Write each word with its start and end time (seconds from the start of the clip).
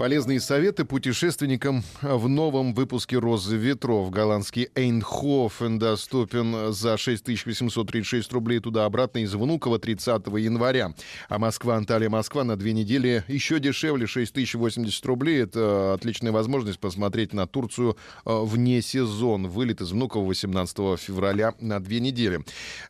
Полезные 0.00 0.40
советы 0.40 0.86
путешественникам 0.86 1.82
в 2.00 2.26
новом 2.26 2.72
выпуске 2.72 3.18
«Розы 3.18 3.58
ветров». 3.58 4.10
Голландский 4.10 4.70
Эйнхофен 4.74 5.78
доступен 5.78 6.72
за 6.72 6.96
6836 6.96 8.32
рублей 8.32 8.60
туда-обратно 8.60 9.18
из 9.18 9.34
Внуково 9.34 9.78
30 9.78 10.26
января. 10.38 10.94
А 11.28 11.38
Москва, 11.38 11.76
Анталия, 11.76 12.08
Москва 12.08 12.44
на 12.44 12.56
две 12.56 12.72
недели 12.72 13.24
еще 13.28 13.60
дешевле 13.60 14.06
6080 14.06 15.04
рублей. 15.04 15.42
Это 15.42 15.92
отличная 15.92 16.32
возможность 16.32 16.78
посмотреть 16.78 17.34
на 17.34 17.46
Турцию 17.46 17.98
э, 18.24 18.40
вне 18.42 18.80
сезон. 18.80 19.48
Вылет 19.48 19.82
из 19.82 19.90
Внуково 19.92 20.24
18 20.24 20.98
февраля 20.98 21.52
на 21.60 21.78
две 21.78 22.00
недели. 22.00 22.40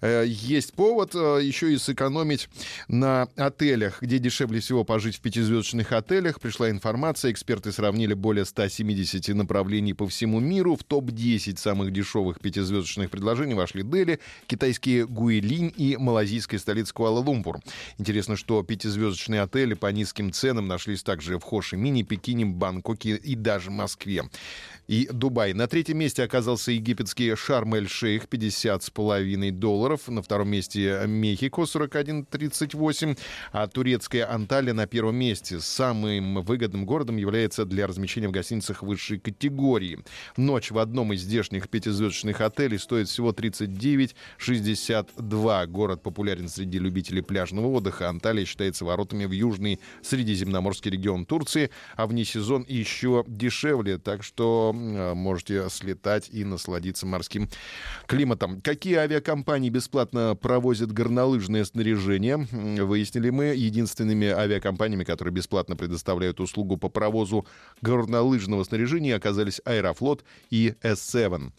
Э, 0.00 0.22
есть 0.28 0.74
повод 0.74 1.16
э, 1.16 1.40
еще 1.42 1.72
и 1.72 1.76
сэкономить 1.76 2.48
на 2.86 3.26
отелях, 3.34 4.00
где 4.00 4.20
дешевле 4.20 4.60
всего 4.60 4.84
пожить 4.84 5.16
в 5.16 5.20
пятизвездочных 5.20 5.90
отелях. 5.90 6.38
Пришла 6.38 6.70
информация 6.70 6.99
информация. 7.00 7.32
Эксперты 7.32 7.72
сравнили 7.72 8.12
более 8.12 8.44
170 8.44 9.28
направлений 9.34 9.94
по 9.94 10.06
всему 10.06 10.38
миру. 10.38 10.76
В 10.76 10.84
топ-10 10.84 11.58
самых 11.58 11.92
дешевых 11.92 12.40
пятизвездочных 12.40 13.10
предложений 13.10 13.54
вошли 13.54 13.82
Дели, 13.82 14.20
китайские 14.46 15.06
Гуэлинь 15.06 15.72
и 15.74 15.96
малазийская 15.96 16.60
столица 16.60 16.92
Куала-Лумпур. 16.92 17.60
Интересно, 17.96 18.36
что 18.36 18.62
пятизвездочные 18.62 19.40
отели 19.40 19.72
по 19.72 19.86
низким 19.86 20.30
ценам 20.30 20.68
нашлись 20.68 21.02
также 21.02 21.38
в 21.38 21.42
Хоши-Мини, 21.42 22.02
Пекине, 22.02 22.44
Бангкоке 22.44 23.16
и 23.16 23.34
даже 23.34 23.70
Москве 23.70 24.24
и 24.90 25.08
Дубай. 25.12 25.52
На 25.52 25.68
третьем 25.68 25.98
месте 25.98 26.24
оказался 26.24 26.72
египетский 26.72 27.36
Шарм-эль-Шейх, 27.36 28.24
50,5 28.24 29.52
долларов. 29.52 30.08
На 30.08 30.20
втором 30.20 30.48
месте 30.48 31.02
Мехико, 31.06 31.62
41,38. 31.62 33.16
А 33.52 33.68
турецкая 33.68 34.28
Анталия 34.28 34.74
на 34.74 34.88
первом 34.88 35.14
месте. 35.14 35.60
Самым 35.60 36.42
выгодным 36.42 36.86
городом 36.90 37.16
является 37.16 37.64
для 37.64 37.86
размещения 37.86 38.26
в 38.26 38.32
гостиницах 38.32 38.82
высшей 38.82 39.20
категории. 39.20 40.00
Ночь 40.36 40.72
в 40.72 40.78
одном 40.78 41.12
из 41.12 41.20
здешних 41.20 41.68
пятизвездочных 41.68 42.40
отелей 42.40 42.80
стоит 42.80 43.06
всего 43.08 43.30
39,62. 43.30 45.66
Город 45.68 46.02
популярен 46.02 46.48
среди 46.48 46.80
любителей 46.80 47.22
пляжного 47.22 47.68
отдыха. 47.68 48.08
Анталия 48.08 48.44
считается 48.44 48.84
воротами 48.84 49.24
в 49.24 49.30
южный 49.30 49.78
средиземноморский 50.02 50.90
регион 50.90 51.26
Турции, 51.26 51.70
а 51.94 52.08
вне 52.08 52.24
сезон 52.24 52.64
еще 52.66 53.24
дешевле. 53.28 53.98
Так 53.98 54.24
что 54.24 54.70
Э, 54.72 55.14
можете 55.14 55.68
слетать 55.70 56.28
и 56.30 56.44
насладиться 56.44 57.06
морским 57.06 57.48
климатом. 58.06 58.60
Какие 58.60 58.96
авиакомпании 58.96 59.70
бесплатно 59.70 60.36
провозят 60.40 60.92
горнолыжное 60.92 61.64
снаряжение? 61.64 62.36
Выяснили 62.36 63.30
мы. 63.30 63.46
Единственными 63.46 64.28
авиакомпаниями, 64.28 65.04
которые 65.04 65.34
бесплатно 65.34 65.76
предоставляют 65.76 66.40
услугу 66.40 66.69
по 66.76 66.88
провозу 66.88 67.46
горнолыжного 67.82 68.64
снаряжения, 68.64 69.16
оказались 69.16 69.60
Аэрофлот 69.64 70.24
и 70.50 70.74
S7. 70.82 71.52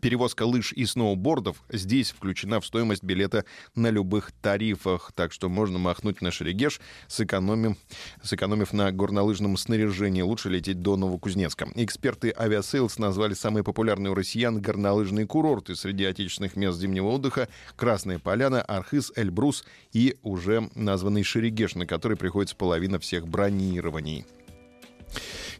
Перевозка 0.00 0.44
лыж 0.44 0.72
и 0.72 0.86
сноубордов 0.86 1.62
здесь 1.70 2.10
включена 2.10 2.60
в 2.60 2.66
стоимость 2.66 3.02
билета 3.02 3.44
на 3.74 3.90
любых 3.90 4.32
тарифах, 4.32 5.12
так 5.14 5.32
что 5.32 5.48
можно 5.48 5.78
махнуть 5.78 6.22
на 6.22 6.30
Шерегеш, 6.30 6.80
сэкономив, 7.08 7.76
сэкономив 8.22 8.72
на 8.72 8.90
горнолыжном 8.90 9.56
снаряжении. 9.56 10.22
Лучше 10.22 10.48
лететь 10.48 10.80
до 10.80 10.96
Новокузнецка. 10.96 11.68
Эксперты 11.74 12.34
Aviasales 12.36 12.98
назвали 12.98 13.34
самые 13.34 13.64
популярные 13.64 14.12
у 14.12 14.14
россиян 14.14 14.60
горнолыжные 14.60 15.26
курорты 15.26 15.76
среди 15.76 16.04
отечественных 16.04 16.56
мест 16.56 16.78
зимнего 16.78 17.08
отдыха 17.08 17.48
Красная 17.76 18.18
Поляна, 18.18 18.62
Архыз, 18.62 19.12
Эльбрус 19.14 19.64
и 19.92 20.16
уже 20.22 20.70
названный 20.74 21.22
Шерегеш, 21.22 21.74
на 21.74 21.86
который 21.86 22.16
приходится 22.16 22.56
половина 22.56 22.98
всех 22.98 23.28
бронирований. 23.28 24.24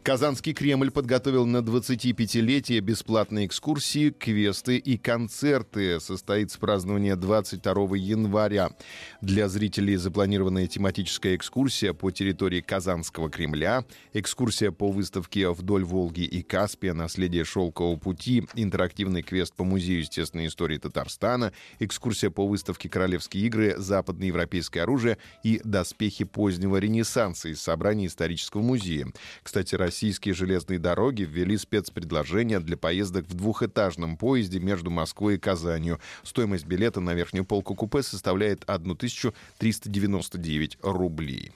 Казанский 0.03 0.53
Кремль 0.53 0.91
подготовил 0.91 1.45
на 1.45 1.59
25-летие 1.59 2.81
бесплатные 2.81 3.45
экскурсии, 3.45 4.09
квесты 4.09 4.75
и 4.75 4.97
концерты. 4.97 6.01
Состоится 6.01 6.59
празднование 6.59 7.15
22 7.15 7.95
января. 7.95 8.71
Для 9.21 9.47
зрителей 9.47 9.95
запланированная 9.95 10.67
тематическая 10.67 11.37
экскурсия 11.37 11.93
по 11.93 12.11
территории 12.11 12.59
Казанского 12.59 13.29
Кремля, 13.29 13.85
экскурсия 14.11 14.71
по 14.71 14.91
выставке 14.91 15.49
«Вдоль 15.49 15.85
Волги 15.85 16.25
и 16.25 16.41
Каспия. 16.41 16.93
Наследие 16.93 17.45
шелкового 17.45 17.95
пути», 17.95 18.43
интерактивный 18.55 19.21
квест 19.21 19.53
по 19.55 19.63
Музею 19.63 19.99
естественной 19.99 20.47
истории 20.47 20.79
Татарстана, 20.79 21.53
экскурсия 21.79 22.29
по 22.29 22.45
выставке 22.45 22.89
«Королевские 22.89 23.45
игры», 23.45 23.75
западноевропейское 23.77 24.83
оружие 24.83 25.17
и 25.43 25.61
доспехи 25.63 26.25
позднего 26.25 26.75
Ренессанса 26.75 27.47
из 27.47 27.61
собрания 27.61 28.07
исторического 28.07 28.61
музея. 28.61 29.07
Кстати, 29.43 29.75
российские 29.93 30.33
железные 30.33 30.79
дороги 30.79 31.21
ввели 31.21 31.55
спецпредложение 31.55 32.59
для 32.59 32.75
поездок 32.75 33.27
в 33.27 33.35
двухэтажном 33.35 34.17
поезде 34.17 34.59
между 34.59 34.89
Москвой 34.89 35.35
и 35.35 35.37
Казанью. 35.37 35.99
Стоимость 36.23 36.65
билета 36.65 36.99
на 36.99 37.13
верхнюю 37.13 37.45
полку 37.45 37.75
купе 37.75 38.01
составляет 38.01 38.63
1399 38.65 40.79
рублей. 40.81 41.51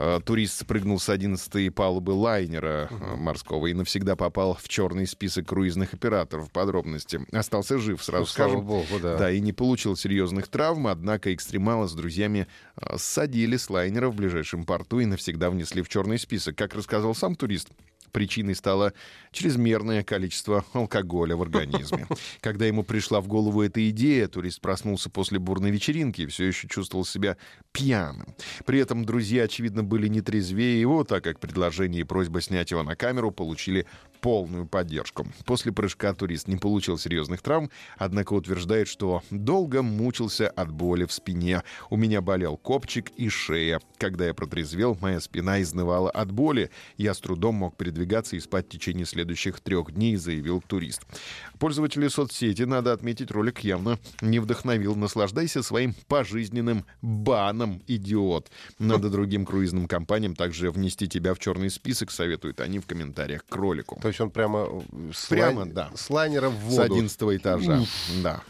Э, 0.00 0.20
турист 0.24 0.60
спрыгнул 0.60 1.00
с 1.00 1.08
11 1.08 1.74
палубы 1.74 2.12
лайнера 2.12 2.88
uh 2.88 3.16
морского 3.16 3.66
и 3.66 3.74
навсегда 3.74 4.14
попал 4.14 4.54
в 4.54 4.68
черный 4.68 5.08
список 5.08 5.48
круизных 5.48 5.92
операторов. 5.92 6.52
Подробности. 6.52 7.20
Остался 7.32 7.78
жив, 7.78 8.02
сразу 8.02 8.22
ну, 8.22 8.26
скажем. 8.26 8.60
Богу, 8.64 9.00
да. 9.02 9.18
Да, 9.18 9.30
и 9.30 9.40
не 9.40 9.52
получил 9.52 9.96
серьезных 9.96 10.46
травм, 10.46 10.86
однако 10.86 11.34
экстремалы 11.34 11.88
с 11.88 11.94
друзьями 11.94 12.46
э, 12.76 12.96
садили 12.96 13.56
с 13.56 13.68
лайнера 13.70 14.08
в 14.08 14.14
ближайшем 14.14 14.64
порту 14.64 15.00
и 15.00 15.04
навсегда 15.04 15.50
внесли 15.50 15.82
в 15.82 15.88
черный 15.88 16.20
список. 16.20 16.54
Как 16.54 16.74
рассказал 16.74 17.16
сам 17.16 17.34
турист, 17.34 17.70
Причиной 18.10 18.54
стало 18.54 18.92
чрезмерное 19.32 20.02
количество 20.02 20.64
алкоголя 20.72 21.36
в 21.36 21.42
организме. 21.42 22.06
Когда 22.40 22.66
ему 22.66 22.82
пришла 22.82 23.20
в 23.20 23.28
голову 23.28 23.62
эта 23.62 23.88
идея, 23.90 24.28
турист 24.28 24.60
проснулся 24.60 25.10
после 25.10 25.38
бурной 25.38 25.70
вечеринки 25.70 26.22
и 26.22 26.26
все 26.26 26.44
еще 26.44 26.68
чувствовал 26.68 27.04
себя 27.04 27.36
пьяным. 27.72 28.34
При 28.64 28.80
этом 28.80 29.04
друзья, 29.04 29.44
очевидно, 29.44 29.84
были 29.84 30.08
не 30.08 30.20
трезвее 30.20 30.80
его, 30.80 31.04
так 31.04 31.24
как 31.24 31.40
предложение 31.40 32.00
и 32.00 32.04
просьба 32.04 32.40
снять 32.40 32.70
его 32.70 32.82
на 32.82 32.96
камеру 32.96 33.30
получили 33.30 33.86
полную 34.20 34.66
поддержку. 34.66 35.26
После 35.44 35.72
прыжка 35.72 36.12
турист 36.12 36.48
не 36.48 36.56
получил 36.56 36.98
серьезных 36.98 37.42
травм, 37.42 37.70
однако 37.96 38.32
утверждает, 38.32 38.88
что 38.88 39.22
долго 39.30 39.82
мучился 39.82 40.48
от 40.48 40.70
боли 40.70 41.04
в 41.04 41.12
спине. 41.12 41.62
У 41.90 41.96
меня 41.96 42.20
болел 42.20 42.56
копчик 42.56 43.10
и 43.16 43.28
шея. 43.28 43.80
Когда 43.96 44.26
я 44.26 44.34
протрезвел, 44.34 44.98
моя 45.00 45.20
спина 45.20 45.62
изнывала 45.62 46.10
от 46.10 46.32
боли. 46.32 46.70
Я 46.96 47.14
с 47.14 47.20
трудом 47.20 47.56
мог 47.56 47.76
передвигаться 47.76 47.97
и 48.36 48.40
спать 48.40 48.66
в 48.66 48.68
течение 48.70 49.06
следующих 49.06 49.60
трех 49.60 49.92
дней, 49.92 50.16
заявил 50.16 50.62
турист. 50.66 51.02
Пользователи 51.58 52.08
соцсети, 52.08 52.62
надо 52.62 52.92
отметить, 52.92 53.30
ролик 53.30 53.60
явно 53.60 53.98
не 54.20 54.38
вдохновил. 54.38 54.94
Наслаждайся 54.94 55.62
своим 55.62 55.94
пожизненным 56.06 56.84
баном, 57.02 57.82
идиот. 57.86 58.50
Надо 58.78 59.10
другим 59.10 59.44
круизным 59.44 59.88
компаниям 59.88 60.34
также 60.34 60.70
внести 60.70 61.08
тебя 61.08 61.34
в 61.34 61.38
черный 61.38 61.70
список, 61.70 62.10
советуют 62.10 62.60
они 62.60 62.78
в 62.78 62.86
комментариях 62.86 63.44
к 63.44 63.54
ролику. 63.54 63.98
То 64.00 64.08
есть 64.08 64.20
он 64.20 64.30
прямо, 64.30 64.82
с 65.12 65.26
прямо 65.26 65.60
лай... 65.60 65.70
да. 65.70 65.90
с 65.94 66.10
лайнера 66.10 66.48
в 66.48 66.58
воду. 66.60 66.76
С 66.76 66.78
11 66.78 67.22
этажа. 67.36 67.80
Уф. 67.80 67.88
Да. 68.22 68.42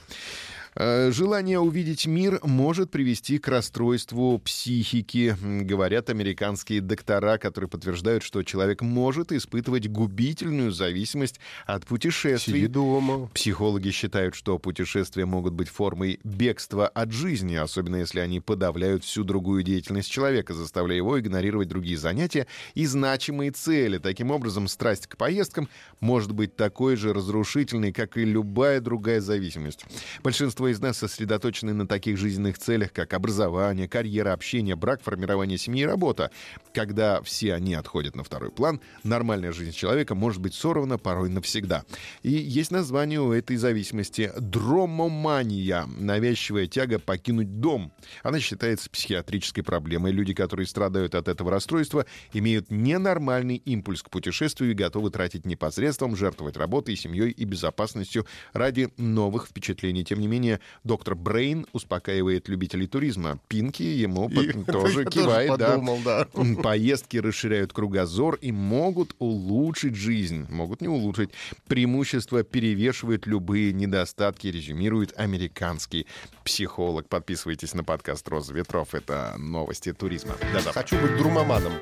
Э, 0.74 1.10
желание 1.10 1.58
увидеть 1.58 2.06
мир 2.06 2.40
может 2.42 2.90
привести 2.90 3.38
к 3.38 3.48
расстройству 3.48 4.38
психики, 4.38 5.36
говорят 5.42 6.10
американские 6.10 6.80
доктора, 6.80 7.38
которые 7.38 7.68
подтверждают, 7.68 8.22
что 8.22 8.42
человек 8.42 8.82
может 8.82 9.32
испытывать 9.32 9.88
губительную 9.88 10.72
зависимость 10.72 11.40
от 11.66 11.86
путешествий. 11.86 12.60
Сиди 12.60 12.66
дома. 12.66 13.28
Психологи 13.34 13.90
считают, 13.90 14.34
что 14.34 14.58
путешествия 14.58 15.26
могут 15.26 15.54
быть 15.54 15.68
формой 15.68 16.20
бегства 16.24 16.88
от 16.88 17.12
жизни, 17.12 17.56
особенно 17.56 17.96
если 17.96 18.20
они 18.20 18.40
подавляют 18.40 19.04
всю 19.04 19.24
другую 19.24 19.62
деятельность 19.62 20.10
человека, 20.10 20.54
заставляя 20.54 20.98
его 20.98 21.18
игнорировать 21.18 21.68
другие 21.68 21.98
занятия 21.98 22.46
и 22.74 22.86
значимые 22.86 23.50
цели. 23.50 23.98
Таким 23.98 24.30
образом, 24.30 24.68
страсть 24.68 25.06
к 25.06 25.16
поездкам 25.16 25.68
может 26.00 26.32
быть 26.32 26.56
такой 26.56 26.96
же 26.96 27.12
разрушительной, 27.12 27.92
как 27.92 28.16
и 28.16 28.24
любая 28.24 28.80
другая 28.80 29.20
зависимость. 29.20 29.84
Большинство 30.22 30.67
большинство 30.68 30.70
из 30.70 30.80
нас 30.80 30.98
сосредоточены 30.98 31.72
на 31.72 31.86
таких 31.86 32.16
жизненных 32.18 32.58
целях, 32.58 32.92
как 32.92 33.14
образование, 33.14 33.88
карьера, 33.88 34.32
общение, 34.32 34.76
брак, 34.76 35.02
формирование 35.02 35.58
семьи 35.58 35.82
и 35.82 35.86
работа. 35.86 36.30
Когда 36.74 37.22
все 37.22 37.54
они 37.54 37.74
отходят 37.74 38.16
на 38.16 38.22
второй 38.22 38.50
план, 38.50 38.80
нормальная 39.04 39.52
жизнь 39.52 39.72
человека 39.72 40.14
может 40.14 40.40
быть 40.40 40.54
сорвана 40.54 40.98
порой 40.98 41.28
навсегда. 41.30 41.84
И 42.22 42.30
есть 42.30 42.70
название 42.70 43.20
у 43.20 43.32
этой 43.32 43.56
зависимости— 43.56 44.32
дромомания, 44.38 45.86
навязчивая 45.98 46.66
тяга 46.66 46.98
покинуть 46.98 47.60
дом. 47.60 47.92
Она 48.22 48.40
считается 48.40 48.90
психиатрической 48.90 49.64
проблемой. 49.64 50.12
Люди, 50.12 50.34
которые 50.34 50.66
страдают 50.66 51.14
от 51.14 51.28
этого 51.28 51.50
расстройства, 51.50 52.04
имеют 52.32 52.70
ненормальный 52.70 53.56
импульс 53.56 54.02
к 54.02 54.10
путешествию 54.10 54.70
и 54.70 54.74
готовы 54.74 55.10
тратить 55.10 55.46
непосредством, 55.46 56.16
жертвовать 56.16 56.56
работой, 56.56 56.96
семьей 56.96 57.30
и 57.30 57.44
безопасностью 57.44 58.26
ради 58.52 58.88
новых 58.96 59.46
впечатлений. 59.46 60.04
Тем 60.04 60.20
не 60.20 60.26
менее, 60.26 60.47
доктор 60.84 61.14
Брейн 61.14 61.66
успокаивает 61.72 62.48
любителей 62.48 62.86
туризма. 62.86 63.38
Пинки 63.48 63.82
ему 63.82 64.28
И- 64.30 64.52
тоже 64.72 65.00
я 65.00 65.04
кивает, 65.06 65.48
тоже 65.48 65.58
да. 65.58 65.70
подумал, 65.72 65.98
да. 66.04 66.26
Поездки 66.62 67.16
расширяют 67.18 67.72
кругозор 67.72 68.36
и 68.36 68.52
могут 68.52 69.14
улучшить 69.18 69.94
жизнь. 69.94 70.46
Могут 70.48 70.80
не 70.80 70.88
улучшить. 70.88 71.30
Преимущества 71.66 72.42
перевешивают 72.42 73.26
любые 73.26 73.72
недостатки, 73.72 74.46
резюмирует 74.48 75.12
американский 75.18 76.06
психолог. 76.44 77.08
Подписывайтесь 77.08 77.74
на 77.74 77.84
подкаст 77.84 78.28
«Роза 78.28 78.54
ветров». 78.54 78.94
Это 78.94 79.34
новости 79.38 79.92
туризма. 79.92 80.34
Завтра. 80.52 80.72
Хочу 80.72 81.00
быть 81.00 81.16
друмоманом. 81.16 81.72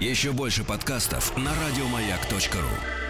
Еще 0.00 0.32
больше 0.32 0.64
подкастов 0.64 1.36
на 1.36 1.50
радиомаяк.ру. 1.54 3.09